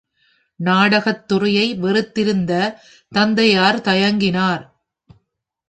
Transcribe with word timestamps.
நாடகத்துறையை 0.59 1.79
வெறுத்திருந்த 1.79 2.81
தந்தையார் 3.09 3.79
தயங்கினார். 3.81 4.63